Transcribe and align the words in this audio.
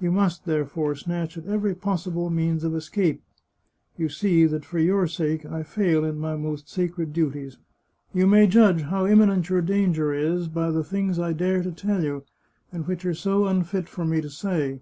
You 0.00 0.10
must, 0.10 0.46
therefore, 0.46 0.94
snatch 0.94 1.36
at 1.36 1.44
every 1.44 1.74
possible 1.74 2.30
means 2.30 2.64
of 2.64 2.74
escape. 2.74 3.22
You 3.98 4.08
see 4.08 4.46
that 4.46 4.64
for 4.64 4.78
your 4.78 5.06
sake 5.06 5.44
I 5.44 5.62
fail 5.62 6.06
in 6.06 6.18
my 6.18 6.36
most 6.36 6.70
sacred 6.70 7.12
duties. 7.12 7.58
You 8.14 8.26
may 8.26 8.46
judge 8.46 8.80
how 8.80 9.04
imminent 9.06 9.50
your 9.50 9.60
danger 9.60 10.14
is, 10.14 10.48
by 10.48 10.70
the 10.70 10.82
things 10.82 11.18
I 11.18 11.34
dare 11.34 11.62
to 11.62 11.70
tell 11.70 12.02
you, 12.02 12.24
and 12.72 12.86
which 12.86 13.04
are 13.04 13.12
so 13.12 13.44
unfit 13.44 13.90
for 13.90 14.06
me 14.06 14.22
to 14.22 14.30
say. 14.30 14.80